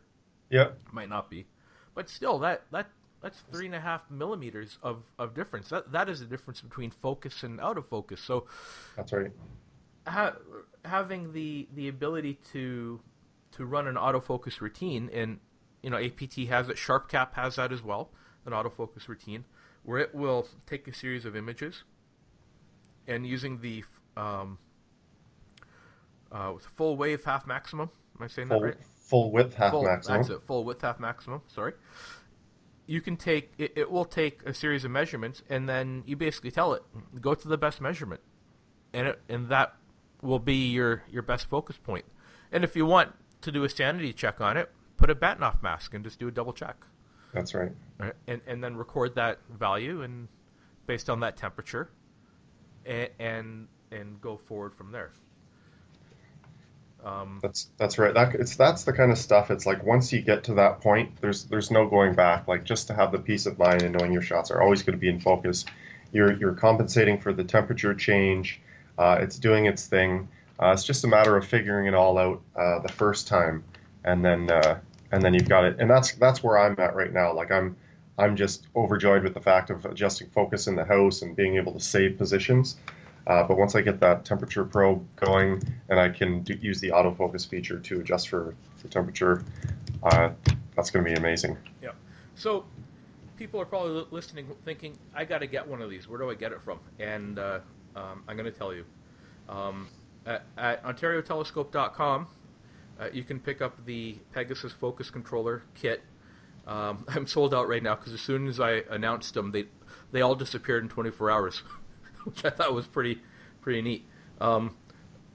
Yeah. 0.50 0.70
Might 0.94 1.10
not 1.10 1.30
be, 1.30 1.48
but 1.94 2.10
still, 2.10 2.40
that 2.40 2.64
that 2.72 2.88
that's 3.22 3.40
three 3.52 3.66
and 3.66 3.76
a 3.76 3.80
half 3.80 4.10
millimeters 4.12 4.78
of, 4.84 5.04
of 5.18 5.34
difference. 5.34 5.70
That 5.70 5.92
that 5.92 6.10
is 6.10 6.20
the 6.20 6.26
difference 6.26 6.62
between 6.62 6.92
focus 6.92 7.44
and 7.44 7.60
out 7.60 7.78
of 7.78 7.88
focus. 7.88 8.22
So 8.22 8.46
That's 8.96 9.12
right. 9.12 9.32
ha- 10.08 10.36
having 10.86 11.34
the 11.34 11.68
the 11.74 11.88
ability 11.88 12.40
to 12.54 13.00
to 13.54 13.66
run 13.66 13.88
an 13.88 13.96
autofocus 13.96 14.62
routine 14.62 15.10
and 15.14 15.40
you 15.82 15.90
know 15.90 15.98
APT 15.98 16.36
has 16.50 16.70
it 16.70 16.76
SharpCap 16.78 17.34
has 17.34 17.56
that 17.56 17.72
as 17.72 17.82
well 17.82 18.10
an 18.46 18.54
autofocus 18.54 19.08
routine 19.08 19.46
where 19.84 20.00
it 20.00 20.14
will 20.14 20.48
take 20.66 20.88
a 20.88 20.94
series 20.94 21.26
of 21.26 21.36
images 21.36 21.84
and 23.08 23.26
using 23.26 23.62
the 23.62 23.84
um, 24.16 24.58
uh, 26.32 26.54
full 26.76 26.98
wave 26.98 27.24
half 27.24 27.48
maximum 27.48 27.90
am 28.20 28.24
I 28.24 28.28
saying 28.28 28.50
Full, 28.50 28.60
that 28.60 28.66
right 28.66 28.78
full 29.08 29.32
width, 29.32 29.56
half 29.56 29.72
full, 29.72 29.84
maximum. 29.84 30.18
That's 30.18 30.30
it. 30.30 30.44
Full 30.44 30.64
width 30.66 30.82
half 30.82 31.00
maximum. 31.00 31.42
Sorry. 31.48 31.74
You 32.88 33.02
can 33.02 33.18
take 33.18 33.52
it, 33.58 33.74
it. 33.76 33.92
will 33.92 34.06
take 34.06 34.42
a 34.46 34.54
series 34.54 34.84
of 34.86 34.92
measurements, 34.92 35.44
and 35.50 35.68
then 35.68 36.04
you 36.06 36.16
basically 36.16 36.52
tell 36.52 36.74
it 36.74 36.84
go 37.22 37.36
to 37.36 37.48
the 37.48 37.58
best 37.58 37.82
measurement, 37.82 38.22
and 38.94 39.10
it, 39.10 39.22
and 39.28 39.50
that 39.50 39.76
will 40.22 40.40
be 40.40 40.70
your 40.70 41.04
your 41.10 41.22
best 41.22 41.50
focus 41.50 41.78
point. 41.78 42.06
And 42.52 42.64
if 42.64 42.76
you 42.76 42.86
want 42.86 43.14
to 43.42 43.52
do 43.52 43.64
a 43.66 43.70
sanity 43.70 44.14
check 44.14 44.40
on 44.40 44.56
it, 44.58 44.72
put 44.96 45.10
a 45.10 45.16
Bahtinov 45.16 45.62
mask 45.62 45.94
and 45.94 46.04
just 46.04 46.18
do 46.18 46.30
a 46.30 46.32
double 46.32 46.54
check, 46.54 46.86
That's 47.34 47.54
right. 47.54 47.72
right? 48.00 48.14
and 48.26 48.42
and 48.48 48.64
then 48.64 48.78
record 48.78 49.16
that 49.16 49.40
value 49.50 50.02
and 50.02 50.30
based 50.86 51.10
on 51.10 51.20
that 51.20 51.36
temperature, 51.36 51.92
and 52.86 53.10
and, 53.20 53.68
and 53.92 54.22
go 54.22 54.38
forward 54.38 54.74
from 54.74 54.92
there. 54.92 55.12
Um, 57.08 57.40
That's 57.42 57.70
that's 57.78 57.98
right. 57.98 58.14
That 58.14 58.36
it's 58.36 58.56
that's 58.56 58.84
the 58.84 58.92
kind 58.92 59.12
of 59.12 59.18
stuff. 59.18 59.50
It's 59.50 59.66
like 59.66 59.84
once 59.84 60.12
you 60.12 60.22
get 60.22 60.44
to 60.46 60.56
that 60.56 60.82
point, 60.82 61.22
there's 61.22 61.46
there's 61.46 61.72
no 61.72 61.88
going 61.88 62.14
back. 62.14 62.48
Like 62.48 62.66
just 62.66 62.88
to 62.88 62.94
have 62.94 63.12
the 63.12 63.20
peace 63.20 63.46
of 63.46 63.58
mind 63.58 63.84
and 63.84 63.98
knowing 63.98 64.12
your 64.12 64.22
shots 64.22 64.52
are 64.52 64.62
always 64.62 64.84
going 64.84 64.98
to 64.98 65.00
be 65.00 65.08
in 65.08 65.20
focus. 65.20 65.64
You're 66.12 66.34
you're 66.34 66.54
compensating 66.54 67.20
for 67.20 67.32
the 67.32 67.44
temperature 67.44 67.94
change. 67.94 68.60
Uh, 68.98 69.20
it's 69.22 69.40
doing 69.40 69.68
its 69.68 69.86
thing. 69.86 70.28
Uh, 70.60 70.72
it's 70.72 70.84
just 70.84 71.04
a 71.04 71.08
matter 71.08 71.38
of 71.38 71.46
figuring 71.46 71.88
it 71.88 71.94
all 71.94 72.18
out 72.18 72.42
uh, 72.56 72.80
the 72.80 72.92
first 72.92 73.28
time, 73.28 73.64
and 74.04 74.26
then 74.26 74.52
uh, 74.52 74.80
and 75.12 75.24
then 75.24 75.34
you've 75.34 75.50
got 75.50 75.64
it. 75.64 75.78
And 75.80 75.90
that's 75.90 76.14
that's 76.16 76.44
where 76.44 76.58
I'm 76.58 76.76
at 76.78 76.96
right 76.96 77.14
now. 77.14 77.32
Like 77.34 77.52
I'm 77.52 77.78
I'm 78.18 78.36
just 78.36 78.68
overjoyed 78.76 79.24
with 79.24 79.34
the 79.34 79.42
fact 79.42 79.70
of 79.70 79.86
adjusting 79.86 80.30
focus 80.30 80.68
in 80.68 80.76
the 80.76 80.84
house 80.84 81.22
and 81.22 81.36
being 81.36 81.56
able 81.56 81.72
to 81.74 81.80
save 81.80 82.18
positions. 82.18 82.76
Uh, 83.28 83.44
but 83.44 83.58
once 83.58 83.76
I 83.76 83.82
get 83.82 84.00
that 84.00 84.24
temperature 84.24 84.64
probe 84.64 85.06
going 85.18 85.62
and 85.90 86.00
I 86.00 86.10
can 86.10 86.44
do, 86.44 86.54
use 86.62 86.80
the 86.80 86.90
autofocus 86.90 87.48
feature 87.48 87.78
to 87.78 88.00
adjust 88.00 88.30
for, 88.30 88.56
for 88.78 88.88
temperature, 88.88 89.44
uh, 90.04 90.30
that's 90.76 90.90
going 90.90 91.04
to 91.04 91.12
be 91.12 91.18
amazing. 91.18 91.58
Yeah. 91.84 91.92
So 92.36 92.64
people 93.36 93.60
are 93.60 93.66
probably 93.66 94.06
listening, 94.12 94.48
thinking, 94.64 94.98
"I 95.14 95.26
got 95.26 95.40
to 95.40 95.48
get 95.48 95.68
one 95.68 95.82
of 95.82 95.90
these. 95.90 96.08
Where 96.08 96.20
do 96.20 96.30
I 96.30 96.36
get 96.36 96.54
it 96.54 96.62
from?" 96.62 96.80
And 97.00 97.38
uh, 97.38 97.60
um, 97.96 98.24
I'm 98.28 98.38
going 98.38 98.52
to 98.52 98.58
tell 98.58 98.74
you. 98.74 98.86
Um, 99.50 99.88
at, 100.26 100.44
at 100.58 100.84
OntarioTelescope.com, 100.84 102.28
uh, 103.00 103.08
you 103.14 103.24
can 103.24 103.40
pick 103.40 103.62
up 103.62 103.86
the 103.86 104.18
Pegasus 104.34 104.74
Focus 104.74 105.10
Controller 105.10 105.64
kit. 105.76 106.02
Um, 106.66 107.06
I'm 107.10 107.28
sold 107.28 107.54
out 107.54 107.68
right 107.68 107.84
now 107.84 107.96
because 107.96 108.14
as 108.14 108.22
soon 108.22 108.48
as 108.48 108.60
I 108.60 108.84
announced 108.90 109.34
them, 109.34 109.52
they 109.52 109.66
they 110.12 110.22
all 110.22 110.36
disappeared 110.36 110.84
in 110.84 110.90
24 110.90 111.32
hours, 111.32 111.62
which 112.28 112.46
I 112.46 112.50
thought 112.50 112.74
was 112.74 112.88
pretty 112.88 113.22
pretty 113.62 113.82
neat. 113.82 114.06
Um, 114.40 114.76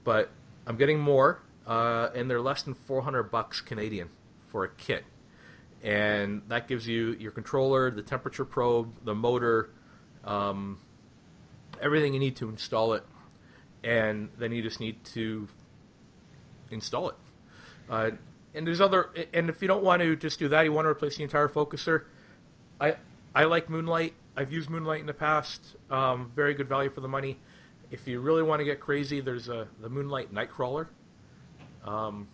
but 0.04 0.30
I'm 0.66 0.76
getting 0.76 0.98
more, 0.98 1.40
uh, 1.66 2.08
and 2.14 2.30
they're 2.30 2.40
less 2.40 2.62
than 2.62 2.74
400 2.74 3.24
bucks 3.24 3.60
Canadian 3.60 4.08
for 4.50 4.64
a 4.64 4.68
kit 4.68 5.04
and 5.82 6.42
that 6.48 6.68
gives 6.68 6.86
you 6.86 7.16
your 7.18 7.32
controller, 7.32 7.90
the 7.90 8.02
temperature 8.02 8.44
probe, 8.44 9.04
the 9.04 9.14
motor, 9.14 9.70
um, 10.24 10.78
everything 11.80 12.14
you 12.14 12.20
need 12.20 12.36
to 12.36 12.48
install 12.48 12.94
it, 12.94 13.02
and 13.82 14.28
then 14.38 14.52
you 14.52 14.62
just 14.62 14.78
need 14.78 15.02
to 15.04 15.48
install 16.70 17.08
it. 17.08 17.16
Uh, 17.90 18.10
and 18.54 18.66
there's 18.66 18.80
other, 18.80 19.10
and 19.34 19.50
if 19.50 19.60
you 19.60 19.66
don't 19.66 19.82
want 19.82 20.02
to 20.02 20.14
just 20.14 20.38
do 20.38 20.48
that, 20.48 20.62
you 20.62 20.72
want 20.72 20.84
to 20.84 20.90
replace 20.90 21.16
the 21.16 21.24
entire 21.24 21.48
focuser. 21.48 22.04
I 22.80 22.96
I 23.34 23.44
like 23.44 23.68
Moonlight. 23.68 24.14
I've 24.36 24.52
used 24.52 24.70
Moonlight 24.70 25.00
in 25.00 25.06
the 25.06 25.14
past. 25.14 25.76
Um, 25.90 26.30
very 26.34 26.54
good 26.54 26.68
value 26.68 26.90
for 26.90 27.00
the 27.00 27.08
money. 27.08 27.38
If 27.90 28.06
you 28.08 28.20
really 28.20 28.42
want 28.42 28.60
to 28.60 28.64
get 28.64 28.80
crazy, 28.80 29.20
there's 29.20 29.48
a 29.48 29.68
the 29.80 29.88
Moonlight 29.88 30.32
Nightcrawler. 30.32 30.86
Um, 31.84 32.28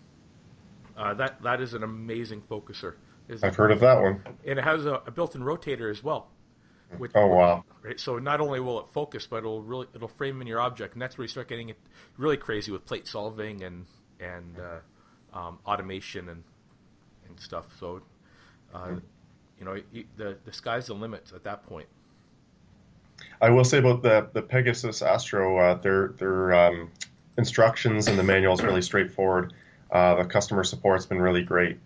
uh, 0.97 1.15
that 1.15 1.43
that 1.43 1.61
is 1.61 1.75
an 1.75 1.83
amazing 1.83 2.43
focuser. 2.43 2.95
Is- 3.29 3.43
I've 3.43 3.57
heard 3.57 3.73
of 3.73 3.81
that 3.81 4.01
one. 4.01 4.23
and 4.47 4.59
it 4.59 4.65
has 4.65 4.87
a, 4.87 5.03
a 5.07 5.11
built-in 5.11 5.43
rotator 5.43 5.91
as 5.91 6.03
well. 6.03 6.29
Which, 6.97 7.11
Oh 7.15 7.27
wow, 7.27 7.65
Right, 7.83 8.01
so 8.01 8.19
not 8.19 8.41
only 8.41 8.61
will 8.61 8.81
it 8.81 8.87
focus, 8.95 9.27
but 9.27 9.39
it'll 9.39 9.63
really 9.63 9.87
it'll 9.95 10.09
frame 10.09 10.41
in 10.41 10.47
your 10.47 10.61
object, 10.61 10.95
and 10.95 11.03
that's 11.03 11.19
where 11.19 11.25
you 11.25 11.29
start 11.29 11.47
getting 11.49 11.69
it 11.69 11.77
really 12.17 12.39
crazy 12.39 12.73
with 12.73 12.87
plate 12.87 13.07
solving 13.07 13.63
and 13.63 13.85
and 14.21 14.57
uh, 14.59 15.39
um, 15.39 15.59
automation 15.67 16.31
and 16.31 16.45
and 17.29 17.39
stuff. 17.39 17.67
So, 17.79 18.01
uh, 18.73 18.97
you 19.59 19.65
know, 19.65 19.81
the 20.17 20.37
the 20.45 20.53
sky's 20.53 20.87
the 20.87 20.95
limit 20.95 21.33
at 21.35 21.45
that 21.45 21.67
point. 21.67 21.89
I 23.41 23.51
will 23.51 23.65
say 23.65 23.79
about 23.79 24.03
the 24.03 24.29
the 24.33 24.43
Pegasus 24.43 25.03
Astro, 25.03 25.59
uh, 25.59 25.75
their 25.75 26.09
their 26.19 26.55
um, 26.55 26.91
instructions 27.37 28.09
and 28.09 28.19
the 28.19 28.23
manual 28.23 28.55
is 28.55 28.63
really 28.63 28.83
straightforward. 28.83 29.53
Uh, 29.91 30.17
the 30.17 30.25
customer 30.25 30.65
support's 30.65 31.07
been 31.07 31.21
really 31.21 31.43
great. 31.43 31.79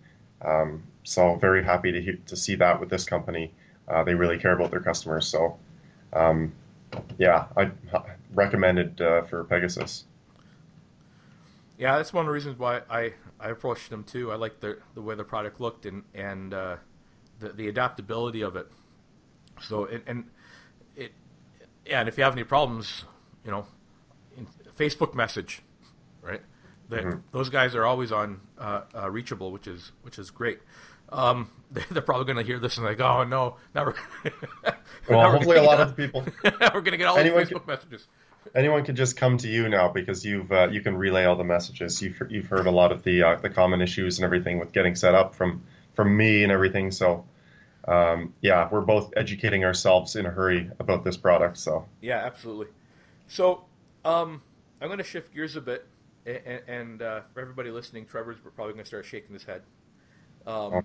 Um, 0.43 0.83
so 1.03 1.35
very 1.35 1.63
happy 1.63 1.91
to 1.91 2.01
he- 2.01 2.21
to 2.27 2.35
see 2.35 2.55
that 2.55 2.79
with 2.79 2.89
this 2.89 3.05
company. 3.05 3.51
Uh, 3.87 4.03
they 4.03 4.15
really 4.15 4.37
care 4.37 4.53
about 4.53 4.71
their 4.71 4.79
customers. 4.79 5.27
So, 5.27 5.57
um, 6.13 6.53
yeah, 7.17 7.45
I 7.57 7.71
recommend 8.33 8.79
it 8.79 9.01
uh, 9.01 9.23
for 9.23 9.43
Pegasus. 9.43 10.05
Yeah, 11.77 11.97
that's 11.97 12.13
one 12.13 12.25
of 12.25 12.27
the 12.27 12.33
reasons 12.33 12.57
why 12.57 12.81
I, 12.89 13.13
I 13.39 13.49
approached 13.49 13.89
them 13.89 14.03
too. 14.03 14.31
I 14.31 14.35
like 14.35 14.59
the 14.59 14.77
the 14.95 15.01
way 15.01 15.15
the 15.15 15.23
product 15.23 15.59
looked 15.59 15.85
and 15.85 16.03
and 16.13 16.53
uh, 16.53 16.77
the 17.43 17.49
the 17.53 17.67
adaptability 17.67 18.41
of 18.41 18.55
it. 18.55 18.67
So 19.61 19.85
and, 19.85 20.01
and 20.07 20.23
it 20.95 21.13
yeah, 21.85 21.99
and 21.99 22.09
if 22.09 22.17
you 22.17 22.23
have 22.23 22.33
any 22.33 22.43
problems, 22.43 23.05
you 23.45 23.51
know, 23.51 23.65
in 24.37 24.47
Facebook 24.77 25.13
message, 25.13 25.61
right? 26.21 26.41
That 26.89 27.03
Mhm. 27.03 27.21
those 27.31 27.49
guys 27.49 27.75
are 27.75 27.85
always 27.85 28.11
on 28.11 28.41
uh, 28.57 28.81
uh, 28.95 29.09
reachable, 29.09 29.51
which 29.51 29.67
is 29.67 29.91
which 30.01 30.17
is 30.19 30.31
great. 30.31 30.59
Um, 31.09 31.49
they're 31.91 32.01
probably 32.01 32.25
going 32.25 32.37
to 32.37 32.43
hear 32.43 32.59
this 32.59 32.77
and 32.77 32.85
like, 32.85 32.99
oh 32.99 33.23
no, 33.23 33.57
now 33.75 33.85
we're 33.85 33.93
Well, 35.09 35.19
now 35.19 35.25
we're 35.27 35.31
hopefully 35.31 35.57
a 35.57 35.63
lot 35.63 35.79
of 35.79 35.95
the 35.95 36.07
people, 36.07 36.23
we're 36.43 36.81
going 36.81 36.91
to 36.91 36.97
get 36.97 37.07
all 37.07 37.17
Anyone 37.17 37.45
Facebook 37.45 37.67
messages. 37.67 38.07
anyone 38.55 38.83
can 38.85 38.95
just 38.95 39.15
come 39.17 39.37
to 39.37 39.47
you 39.47 39.69
now 39.69 39.89
because 39.89 40.25
you've 40.25 40.51
uh, 40.51 40.67
you 40.71 40.81
can 40.81 40.95
relay 40.97 41.25
all 41.25 41.35
the 41.35 41.43
messages. 41.43 42.01
You've 42.01 42.21
you've 42.29 42.47
heard 42.47 42.67
a 42.67 42.71
lot 42.71 42.91
of 42.91 43.03
the 43.03 43.21
uh, 43.23 43.35
the 43.35 43.49
common 43.49 43.81
issues 43.81 44.17
and 44.17 44.25
everything 44.25 44.59
with 44.59 44.71
getting 44.71 44.95
set 44.95 45.13
up 45.15 45.35
from 45.35 45.63
from 45.93 46.15
me 46.17 46.43
and 46.43 46.51
everything. 46.51 46.91
So. 46.91 47.25
Um, 47.87 48.33
yeah, 48.41 48.69
we're 48.71 48.81
both 48.81 49.11
educating 49.17 49.65
ourselves 49.65 50.15
in 50.15 50.25
a 50.25 50.29
hurry 50.29 50.69
about 50.79 51.03
this 51.03 51.17
product. 51.17 51.57
So 51.57 51.85
Yeah, 52.01 52.17
absolutely. 52.17 52.67
So, 53.27 53.65
um, 54.05 54.41
I'm 54.81 54.87
going 54.87 54.99
to 54.99 55.03
shift 55.03 55.33
gears 55.33 55.55
a 55.55 55.61
bit, 55.61 55.87
and, 56.25 56.61
and 56.67 57.01
uh, 57.01 57.21
for 57.33 57.39
everybody 57.41 57.71
listening, 57.71 58.05
Trevor's 58.05 58.37
probably 58.55 58.73
going 58.73 58.83
to 58.83 58.87
start 58.87 59.05
shaking 59.05 59.33
his 59.33 59.43
head. 59.43 59.63
Um, 60.45 60.83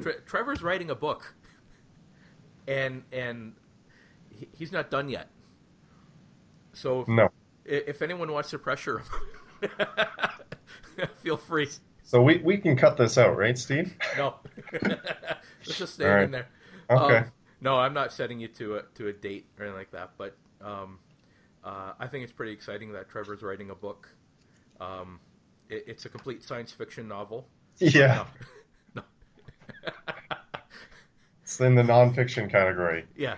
Tre- 0.00 0.20
Trevor's 0.26 0.62
writing 0.62 0.90
a 0.90 0.94
book, 0.94 1.34
and 2.66 3.02
and 3.12 3.54
he's 4.52 4.72
not 4.72 4.90
done 4.90 5.08
yet. 5.08 5.28
So, 6.72 7.04
no. 7.08 7.28
if 7.64 8.02
anyone 8.02 8.32
wants 8.32 8.50
to 8.50 8.58
pressure 8.58 9.02
him, 9.60 9.70
feel 11.22 11.36
free. 11.36 11.68
So 12.08 12.22
we, 12.22 12.38
we 12.38 12.56
can 12.56 12.74
cut 12.74 12.96
this 12.96 13.18
out, 13.18 13.36
right, 13.36 13.58
Steve? 13.58 13.94
No, 14.16 14.36
let's 15.68 15.78
just 15.78 15.94
stay 15.94 16.06
right. 16.06 16.24
in 16.24 16.30
there. 16.30 16.48
Okay. 16.90 17.16
Um, 17.18 17.32
no, 17.60 17.78
I'm 17.78 17.94
not 17.94 18.12
setting 18.12 18.40
you 18.40 18.48
to 18.48 18.76
a 18.76 18.82
to 18.94 19.08
a 19.08 19.12
date 19.12 19.46
or 19.58 19.64
anything 19.64 19.78
like 19.78 19.90
that. 19.92 20.12
But 20.16 20.36
um, 20.60 20.98
uh, 21.64 21.92
I 21.98 22.06
think 22.06 22.24
it's 22.24 22.32
pretty 22.32 22.52
exciting 22.52 22.92
that 22.92 23.08
Trevor's 23.08 23.42
writing 23.42 23.70
a 23.70 23.74
book, 23.74 24.08
um, 24.80 25.20
it, 25.68 25.84
it's 25.86 26.04
a 26.04 26.08
complete 26.08 26.42
science 26.42 26.72
fiction 26.72 27.08
novel. 27.08 27.48
Yeah, 27.78 28.26
No. 28.94 29.02
it's 31.42 31.60
in 31.60 31.74
the 31.74 31.82
nonfiction 31.82 32.50
category. 32.50 33.06
yeah. 33.16 33.36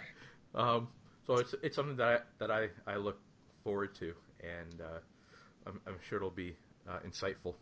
Um, 0.54 0.88
so 1.26 1.34
it's 1.36 1.54
it's 1.62 1.76
something 1.76 1.96
that 1.96 2.08
I, 2.08 2.18
that 2.38 2.50
I, 2.50 2.68
I 2.86 2.96
look 2.96 3.18
forward 3.62 3.94
to, 3.96 4.14
and 4.40 4.80
uh, 4.80 4.98
I'm, 5.66 5.80
I'm 5.86 5.96
sure 6.08 6.16
it'll 6.16 6.30
be 6.30 6.56
uh, 6.88 6.98
insightful. 7.06 7.54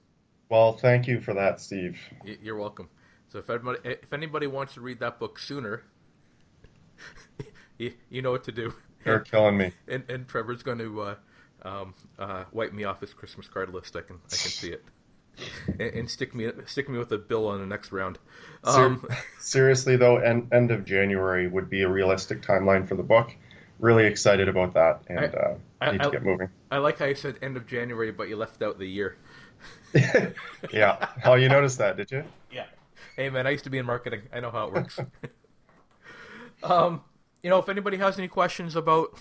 Well, 0.48 0.72
thank 0.72 1.06
you 1.06 1.20
for 1.20 1.34
that, 1.34 1.60
Steve. 1.60 1.98
You're 2.24 2.56
welcome. 2.56 2.88
So 3.28 3.38
if 3.38 3.50
anybody 3.50 3.78
if 3.84 4.12
anybody 4.12 4.46
wants 4.46 4.74
to 4.74 4.80
read 4.80 5.00
that 5.00 5.18
book 5.18 5.38
sooner, 5.38 5.82
you, 7.78 7.92
you 8.10 8.22
know 8.22 8.30
what 8.30 8.44
to 8.44 8.52
do. 8.52 8.72
You're 9.04 9.20
killing 9.20 9.56
me. 9.56 9.72
And, 9.88 10.04
and 10.10 10.28
Trevor's 10.28 10.62
going 10.62 10.78
to 10.78 11.00
uh, 11.00 11.14
um, 11.62 11.94
uh, 12.18 12.44
wipe 12.52 12.72
me 12.72 12.84
off 12.84 13.00
his 13.00 13.14
Christmas 13.14 13.48
card 13.48 13.72
list. 13.72 13.96
I 13.96 14.00
can 14.02 14.16
I 14.16 14.36
can 14.36 14.36
see 14.50 14.70
it, 14.70 14.84
and, 15.68 15.80
and 15.80 16.10
stick 16.10 16.34
me 16.34 16.50
stick 16.66 16.88
me 16.88 16.98
with 16.98 17.12
a 17.12 17.18
bill 17.18 17.46
on 17.48 17.60
the 17.60 17.66
next 17.66 17.92
round. 17.92 18.18
Um, 18.64 19.06
seriously, 19.38 19.96
though, 19.96 20.16
end, 20.18 20.48
end 20.52 20.70
of 20.70 20.84
January 20.84 21.48
would 21.48 21.70
be 21.70 21.82
a 21.82 21.88
realistic 21.88 22.42
timeline 22.42 22.86
for 22.88 22.96
the 22.96 23.02
book. 23.02 23.34
Really 23.78 24.06
excited 24.06 24.48
about 24.48 24.74
that, 24.74 25.02
and 25.08 25.20
I- 25.20 25.24
uh, 25.26 25.54
I- 25.80 25.92
need 25.92 26.02
to 26.02 26.10
get 26.10 26.22
moving. 26.22 26.48
I 26.70 26.78
like 26.78 26.98
how 26.98 27.06
you 27.06 27.14
said 27.14 27.38
end 27.40 27.56
of 27.56 27.66
January, 27.66 28.10
but 28.10 28.28
you 28.28 28.36
left 28.36 28.62
out 28.62 28.78
the 28.78 28.86
year. 28.86 29.16
yeah. 30.72 31.08
Oh, 31.24 31.34
you 31.34 31.48
noticed 31.48 31.78
that, 31.78 31.96
did 31.96 32.10
you? 32.10 32.24
Yeah. 32.52 32.66
Hey 33.18 33.30
man, 33.30 33.48
I 33.48 33.50
used 33.50 33.64
to 33.64 33.70
be 33.70 33.78
in 33.78 33.84
marketing. 33.84 34.22
I 34.32 34.38
know 34.38 34.52
how 34.52 34.68
it 34.68 34.74
works. 34.74 35.00
um, 36.62 37.02
you 37.42 37.50
know, 37.50 37.58
if 37.58 37.68
anybody 37.68 37.96
has 37.96 38.16
any 38.16 38.28
questions 38.28 38.76
about 38.76 39.18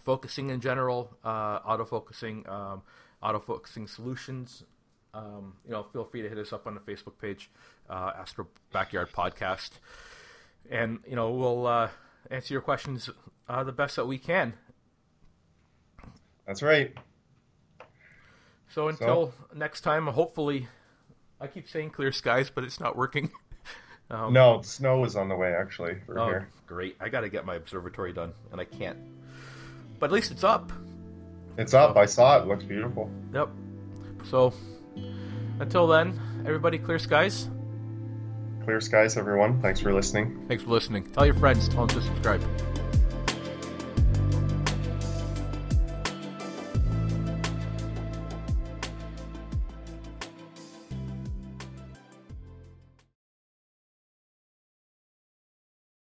focusing 0.00 0.48
in 0.50 0.60
general, 0.60 1.18
uh, 1.24 1.58
autofocusing, 1.62 2.48
um, 2.48 2.82
autofocusing 3.20 3.88
solutions, 3.88 4.62
um, 5.12 5.54
you 5.64 5.72
know, 5.72 5.82
feel 5.92 6.04
free 6.04 6.22
to 6.22 6.28
hit 6.28 6.38
us 6.38 6.52
up 6.52 6.68
on 6.68 6.74
the 6.74 6.80
Facebook 6.80 7.18
page, 7.20 7.50
uh, 7.88 8.12
Astro 8.16 8.46
Backyard 8.72 9.10
Podcast, 9.10 9.70
and 10.70 11.00
you 11.04 11.16
know 11.16 11.32
we'll 11.32 11.66
uh, 11.66 11.88
answer 12.30 12.54
your 12.54 12.62
questions 12.62 13.10
uh, 13.48 13.64
the 13.64 13.72
best 13.72 13.96
that 13.96 14.06
we 14.06 14.18
can. 14.18 14.52
That's 16.46 16.62
right. 16.62 16.96
So 18.68 18.86
until 18.86 19.34
next 19.52 19.80
time, 19.80 20.06
hopefully, 20.06 20.68
I 21.40 21.46
keep 21.46 21.68
saying 21.68 21.90
clear 21.90 22.12
skies, 22.12 22.50
but 22.50 22.64
it's 22.64 22.80
not 22.80 22.96
working. 22.96 23.30
Um, 24.12 24.32
No, 24.32 24.60
snow 24.62 25.04
is 25.04 25.14
on 25.14 25.28
the 25.28 25.36
way, 25.36 25.54
actually, 25.54 25.94
Oh, 26.08 26.26
here. 26.26 26.48
great. 26.66 26.96
I 26.98 27.08
got 27.08 27.20
to 27.20 27.28
get 27.28 27.46
my 27.46 27.54
observatory 27.54 28.12
done, 28.12 28.32
and 28.50 28.60
I 28.60 28.64
can't. 28.64 28.98
But 30.00 30.06
at 30.06 30.12
least 30.12 30.32
it's 30.32 30.42
up. 30.42 30.72
It's 31.56 31.74
up. 31.74 31.96
I 31.96 32.06
saw 32.06 32.42
it. 32.42 32.48
Looks 32.48 32.64
beautiful. 32.64 33.08
Yep. 33.32 33.50
So, 34.24 34.52
until 35.60 35.86
then, 35.86 36.20
everybody 36.44 36.76
clear 36.76 36.98
skies. 36.98 37.48
Clear 38.64 38.80
skies, 38.80 39.16
everyone. 39.16 39.62
Thanks 39.62 39.78
for 39.78 39.94
listening. 39.94 40.44
Thanks 40.48 40.64
for 40.64 40.70
listening. 40.70 41.08
Tell 41.12 41.24
your 41.24 41.36
friends. 41.36 41.68
Tell 41.68 41.86
them 41.86 42.00
to 42.00 42.04
subscribe. 42.04 42.42